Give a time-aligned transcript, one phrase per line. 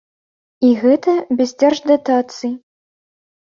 [0.67, 1.13] І гэта
[1.43, 2.57] без дзярждатацый.